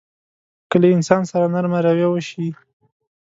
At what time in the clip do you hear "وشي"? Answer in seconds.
2.09-2.47